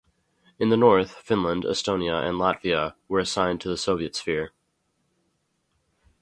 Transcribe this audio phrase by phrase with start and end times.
[0.57, 4.49] In the north, Finland, Estonia and Latvia were assigned to the Soviet sphere.